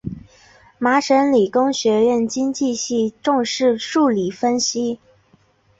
[0.79, 4.97] 麻省理工学院经济系重视数理分析。